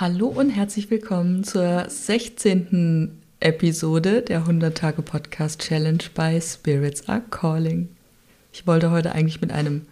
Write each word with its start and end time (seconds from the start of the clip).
Hallo 0.00 0.28
und 0.28 0.50
herzlich 0.50 0.92
willkommen 0.92 1.42
zur 1.42 1.86
16. 1.90 3.18
Episode 3.40 4.22
der 4.22 4.38
100 4.42 4.78
Tage 4.78 5.02
Podcast 5.02 5.60
Challenge 5.60 6.04
bei 6.14 6.40
Spirits 6.40 7.08
Are 7.08 7.20
Calling. 7.30 7.88
Ich 8.52 8.64
wollte 8.64 8.92
heute 8.92 9.10
eigentlich 9.10 9.40
mit 9.40 9.50
einem 9.50 9.86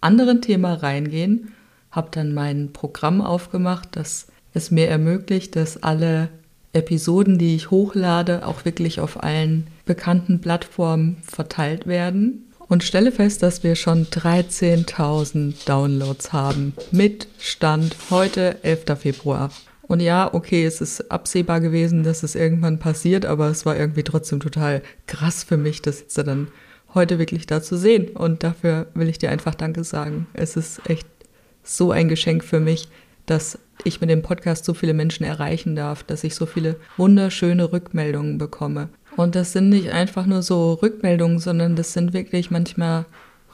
anderen 0.00 0.40
Thema 0.40 0.72
reingehen, 0.72 1.52
habe 1.90 2.08
dann 2.10 2.32
mein 2.32 2.72
Programm 2.72 3.20
aufgemacht, 3.20 3.90
das 3.96 4.28
es 4.54 4.70
mir 4.70 4.88
ermöglicht, 4.88 5.56
dass 5.56 5.82
alle 5.82 6.30
Episoden, 6.72 7.36
die 7.36 7.54
ich 7.54 7.70
hochlade, 7.70 8.46
auch 8.46 8.64
wirklich 8.64 8.98
auf 8.98 9.22
allen 9.22 9.66
bekannten 9.84 10.40
Plattformen 10.40 11.18
verteilt 11.20 11.86
werden 11.86 12.49
und 12.70 12.84
stelle 12.84 13.12
fest, 13.12 13.42
dass 13.42 13.62
wir 13.64 13.74
schon 13.74 14.06
13.000 14.06 15.66
Downloads 15.66 16.32
haben 16.32 16.72
mit 16.92 17.26
Stand 17.38 17.96
heute 18.10 18.62
11. 18.62 18.96
Februar. 18.96 19.50
Und 19.82 19.98
ja, 19.98 20.32
okay, 20.32 20.64
es 20.64 20.80
ist 20.80 21.10
absehbar 21.10 21.60
gewesen, 21.60 22.04
dass 22.04 22.22
es 22.22 22.36
irgendwann 22.36 22.78
passiert, 22.78 23.26
aber 23.26 23.48
es 23.48 23.66
war 23.66 23.76
irgendwie 23.76 24.04
trotzdem 24.04 24.38
total 24.38 24.82
krass 25.08 25.42
für 25.42 25.56
mich, 25.56 25.82
das 25.82 25.98
jetzt 26.00 26.16
dann 26.16 26.46
heute 26.94 27.18
wirklich 27.18 27.46
da 27.46 27.60
zu 27.60 27.76
sehen. 27.76 28.10
Und 28.10 28.44
dafür 28.44 28.86
will 28.94 29.08
ich 29.08 29.18
dir 29.18 29.30
einfach 29.30 29.56
Danke 29.56 29.82
sagen. 29.82 30.28
Es 30.32 30.56
ist 30.56 30.88
echt 30.88 31.08
so 31.64 31.90
ein 31.90 32.08
Geschenk 32.08 32.44
für 32.44 32.60
mich, 32.60 32.88
dass 33.26 33.58
ich 33.82 34.00
mit 34.00 34.10
dem 34.10 34.22
Podcast 34.22 34.64
so 34.64 34.74
viele 34.74 34.94
Menschen 34.94 35.24
erreichen 35.24 35.74
darf, 35.74 36.04
dass 36.04 36.22
ich 36.22 36.36
so 36.36 36.46
viele 36.46 36.76
wunderschöne 36.96 37.72
Rückmeldungen 37.72 38.38
bekomme. 38.38 38.90
Und 39.16 39.34
das 39.34 39.52
sind 39.52 39.68
nicht 39.68 39.90
einfach 39.90 40.26
nur 40.26 40.42
so 40.42 40.74
Rückmeldungen, 40.74 41.38
sondern 41.38 41.76
das 41.76 41.92
sind 41.92 42.12
wirklich 42.12 42.50
manchmal 42.50 43.06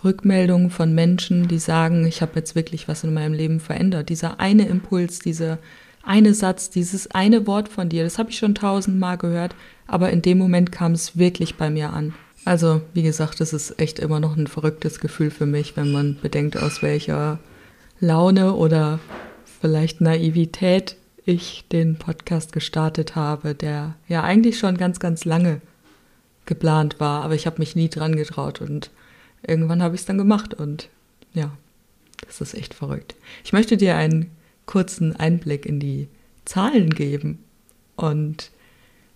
Rückmeldungen 0.05 0.71
von 0.71 0.95
Menschen, 0.95 1.49
die 1.49 1.59
sagen, 1.59 2.07
ich 2.07 2.23
habe 2.23 2.33
jetzt 2.37 2.55
wirklich 2.55 2.89
was 2.89 3.05
in 3.05 3.15
meinem 3.15 3.35
Leben 3.35 3.61
verändert. 3.61 4.09
Dieser 4.09 4.39
eine 4.41 4.67
Impuls, 4.67 5.19
dieser 5.19 5.59
eine 6.03 6.35
Satz, 6.35 6.71
dieses 6.71 7.11
eine 7.11 7.47
Wort 7.47 7.69
von 7.69 7.89
dir, 7.89 8.05
das 8.05 8.19
habe 8.19 8.31
ich 8.31 8.39
schon 8.39 8.55
tausendmal 8.55 9.19
gehört, 9.19 9.55
aber 9.87 10.11
in 10.11 10.23
dem 10.23 10.39
Moment 10.39 10.71
kam 10.71 10.93
es 10.93 11.19
wirklich 11.19 11.57
bei 11.57 11.69
mir 11.71 11.93
an. 11.93 12.15
Also, 12.45 12.83
wie 12.95 13.03
gesagt, 13.03 13.41
das 13.41 13.53
ist 13.53 13.81
echt 13.81 13.99
immer 13.99 14.21
noch 14.21 14.37
ein 14.37 14.47
verrücktes 14.47 15.01
Gefühl 15.01 15.31
für 15.31 15.47
mich, 15.47 15.77
wenn 15.77 15.91
man 15.91 16.17
bedenkt, 16.23 16.57
aus 16.57 16.81
welcher 16.81 17.41
Laune 17.99 18.55
oder 18.55 19.01
vielleicht 19.61 20.01
Naivität 20.01 20.97
ich 21.27 21.65
den 21.71 21.99
Podcast 21.99 22.53
gestartet 22.53 23.17
habe, 23.17 23.55
der 23.55 23.97
ja 24.09 24.23
eigentlich 24.23 24.59
schon 24.59 24.79
ganz, 24.79 25.01
ganz 25.01 25.25
lange 25.25 25.61
geplant 26.47 27.01
war, 27.01 27.25
aber 27.25 27.35
ich 27.35 27.47
habe 27.47 27.59
mich 27.59 27.77
nie 27.77 27.91
dran 27.91 28.17
getraut 28.17 28.61
und 28.61 28.91
irgendwann 29.47 29.83
habe 29.83 29.97
ich 29.97 30.03
es 30.03 30.07
dann 30.07 30.19
gemacht 30.19 30.55
und 30.55 30.89
ja, 31.35 31.51
das 32.25 32.41
ist 32.41 32.55
echt 32.55 32.73
verrückt. 32.73 33.17
Ich 33.45 33.53
möchte 33.53 33.77
dir 33.77 33.97
einen 33.97 34.31
kurzen 34.65 35.17
Einblick 35.17 35.67
in 35.67 35.81
die 35.81 36.07
Zahlen 36.45 36.91
geben 36.91 37.41
und 37.97 38.53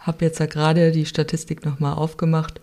habe 0.01 0.25
jetzt 0.25 0.41
ja 0.41 0.47
gerade 0.47 0.91
die 0.91 1.07
Statistik 1.07 1.65
nochmal 1.65 1.95
aufgemacht. 1.95 2.61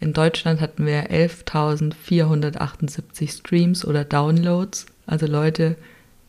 In 0.00 0.14
Deutschland 0.14 0.62
hatten 0.62 0.86
wir 0.86 1.10
11.478 1.10 3.36
Streams 3.36 3.84
oder 3.84 4.04
Downloads, 4.04 4.86
also 5.06 5.26
Leute, 5.26 5.76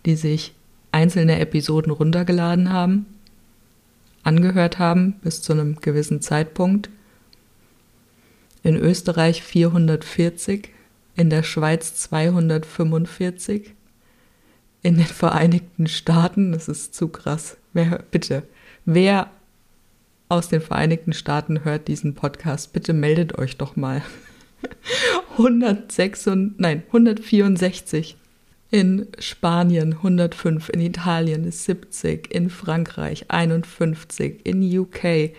die 0.05 0.16
sich 0.16 0.53
einzelne 0.91 1.39
Episoden 1.39 1.91
runtergeladen 1.91 2.71
haben, 2.71 3.05
angehört 4.23 4.79
haben 4.79 5.13
bis 5.21 5.41
zu 5.41 5.53
einem 5.53 5.77
gewissen 5.81 6.21
Zeitpunkt. 6.21 6.89
In 8.63 8.75
Österreich 8.75 9.41
440, 9.43 10.69
in 11.15 11.29
der 11.29 11.43
Schweiz 11.43 11.95
245, 11.95 13.73
in 14.81 14.97
den 14.97 15.05
Vereinigten 15.05 15.87
Staaten, 15.87 16.51
das 16.51 16.67
ist 16.67 16.93
zu 16.93 17.07
krass. 17.09 17.57
Wer, 17.73 18.03
bitte, 18.11 18.43
wer 18.85 19.29
aus 20.29 20.49
den 20.49 20.61
Vereinigten 20.61 21.13
Staaten 21.13 21.63
hört 21.63 21.87
diesen 21.87 22.15
Podcast, 22.15 22.73
bitte 22.73 22.93
meldet 22.93 23.37
euch 23.37 23.57
doch 23.57 23.75
mal. 23.75 24.03
106, 25.38 26.29
nein, 26.57 26.83
164. 26.88 28.17
In 28.72 29.07
Spanien 29.18 29.94
105, 29.94 30.69
in 30.69 30.80
Italien 30.80 31.52
70, 31.52 32.31
in 32.31 32.52
Frankreich 32.52 33.25
51, 33.30 34.41
in 34.44 34.62
UK 34.62 35.31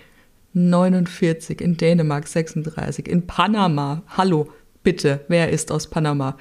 49, 0.52 1.60
in 1.60 1.76
Dänemark 1.76 2.26
36, 2.26 3.06
in 3.06 3.28
Panama, 3.28 4.02
hallo, 4.08 4.50
bitte, 4.82 5.20
wer 5.28 5.50
ist 5.50 5.70
aus 5.70 5.86
Panama? 5.86 6.36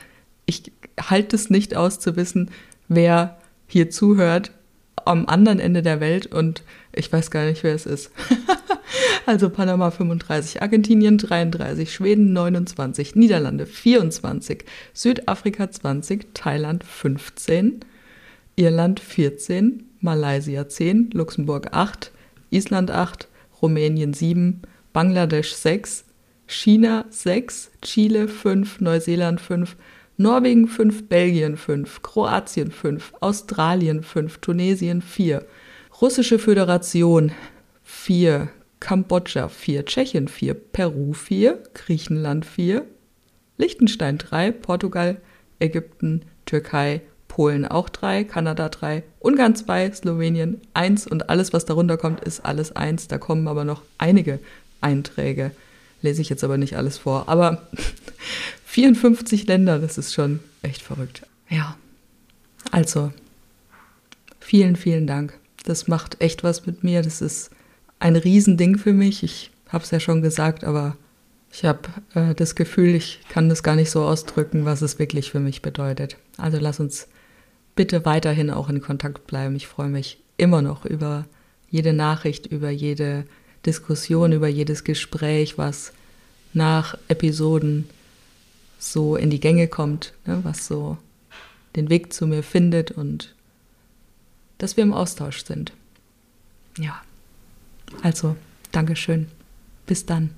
Ich 0.48 0.72
halte 1.00 1.36
es 1.36 1.52
nicht 1.52 1.76
aus 1.76 2.00
zu 2.00 2.16
wissen, 2.16 2.50
wer 2.88 3.38
hier 3.68 3.92
zuhört 3.92 4.52
am 5.06 5.28
anderen 5.28 5.60
Ende 5.60 5.84
der 5.84 6.00
Welt 6.00 6.26
und 6.26 6.64
ich 6.92 7.14
weiß 7.14 7.30
gar 7.30 7.46
nicht, 7.46 7.64
wer 7.64 7.76
es 7.76 7.86
ist. 7.86 8.12
also 9.30 9.50
Panama 9.50 9.92
35, 9.92 10.60
Argentinien 10.60 11.20
33, 11.20 11.94
Schweden 11.94 12.34
29, 12.34 13.16
Niederlande 13.16 13.68
24, 13.68 14.66
Südafrika 14.92 15.70
20, 15.70 16.34
Thailand 16.34 16.84
15, 16.84 17.82
Irland 18.56 19.00
14, 19.00 19.84
Malaysia 20.02 20.68
10, 20.68 21.12
Luxemburg 21.14 21.70
8, 21.74 22.12
Island 22.50 22.90
8, 22.90 23.28
Rumänien 23.62 24.16
7, 24.16 24.64
Bangladesch 24.94 25.54
6, 25.54 26.06
China 26.48 27.06
6, 27.12 27.70
Chile 27.84 28.28
5, 28.28 28.82
Neuseeland 28.82 29.40
5, 29.40 29.76
Norwegen 30.18 30.68
5, 30.68 31.08
Belgien 31.08 31.56
5, 31.56 32.02
Kroatien 32.02 32.72
5, 32.72 33.14
Australien 33.20 34.02
5, 34.02 34.40
Tunesien 34.40 35.04
4, 35.04 35.46
Russische 36.02 36.40
Föderation 36.40 37.32
4, 37.84 38.50
Kambodscha 38.80 39.50
4, 39.50 39.86
Tschechien 39.86 40.28
4, 40.28 40.54
Peru 40.54 41.14
4, 41.14 41.62
Griechenland 41.74 42.46
4, 42.46 42.86
Liechtenstein 43.58 44.18
3, 44.18 44.52
Portugal, 44.52 45.18
Ägypten, 45.60 46.24
Türkei, 46.46 47.02
Polen 47.28 47.66
auch 47.66 47.90
3, 47.90 48.24
Kanada 48.24 48.70
3, 48.70 49.04
Ungarn 49.20 49.56
2, 49.56 49.92
Slowenien 49.92 50.62
1 50.74 51.08
und 51.08 51.30
alles, 51.30 51.54
was 51.54 51.66
darunter 51.66 51.98
kommt, 51.98 52.22
ist 52.22 52.44
alles 52.46 52.76
1. 52.76 53.08
Da 53.08 53.18
kommen 53.18 53.48
aber 53.48 53.66
noch 53.66 53.84
einige 53.98 54.40
Einträge. 54.82 55.52
Lese 56.02 56.22
ich 56.22 56.30
jetzt 56.30 56.44
aber 56.44 56.58
nicht 56.58 56.76
alles 56.76 56.98
vor. 56.98 57.30
Aber 57.30 57.68
54 58.66 59.48
Länder, 59.48 59.80
das 59.80 59.98
ist 59.98 60.14
schon 60.14 60.40
echt 60.64 60.82
verrückt. 60.82 61.26
Ja, 61.50 61.78
also 62.72 63.12
vielen, 64.40 64.76
vielen 64.76 65.08
Dank. 65.08 65.38
Das 65.66 65.88
macht 65.88 66.22
echt 66.22 66.44
was 66.44 66.66
mit 66.66 66.84
mir. 66.84 67.02
Das 67.02 67.22
ist 67.22 67.52
ein 68.00 68.16
Riesending 68.16 68.78
für 68.78 68.94
mich. 68.94 69.24
Ich 69.24 69.52
habe 69.70 69.84
es 69.84 69.92
ja 69.92 70.00
schon 70.00 70.22
gesagt, 70.22 70.64
aber 70.64 70.98
ich 71.52 71.66
habe 71.66 71.82
äh, 72.14 72.34
das 72.34 72.56
Gefühl, 72.56 72.96
ich 72.96 73.20
kann 73.30 73.50
das 73.50 73.64
gar 73.64 73.76
nicht 73.76 73.92
so 73.92 74.04
ausdrücken, 74.04 74.66
was 74.66 74.82
es 74.82 75.00
wirklich 75.00 75.32
für 75.32 75.40
mich 75.40 75.62
bedeutet. 75.62 76.18
Also 76.38 76.58
lass 76.60 76.80
uns 76.80 77.08
bitte 77.76 78.06
weiterhin 78.06 78.50
auch 78.50 78.70
in 78.70 78.82
Kontakt 78.82 79.28
bleiben. 79.28 79.56
Ich 79.56 79.68
freue 79.68 79.90
mich 79.90 80.20
immer 80.38 80.62
noch 80.62 80.86
über 80.86 81.26
jede 81.70 81.94
Nachricht, 81.94 82.48
über 82.48 82.70
jede 82.70 83.26
Diskussion, 83.66 84.32
über 84.32 84.48
jedes 84.48 84.84
Gespräch, 84.84 85.58
was 85.58 85.94
nach 86.54 86.98
Episoden 87.08 87.90
so 88.80 89.16
in 89.16 89.30
die 89.30 89.40
Gänge 89.40 89.68
kommt, 89.68 90.14
ne, 90.26 90.40
was 90.44 90.66
so 90.66 90.98
den 91.76 91.90
Weg 91.90 92.14
zu 92.14 92.26
mir 92.26 92.44
findet 92.44 92.92
und 92.92 93.36
dass 94.58 94.78
wir 94.78 94.84
im 94.84 94.94
Austausch 94.94 95.44
sind. 95.44 95.74
Ja, 96.78 97.02
also, 98.02 98.36
Dankeschön. 98.72 99.28
Bis 99.86 100.06
dann. 100.06 100.32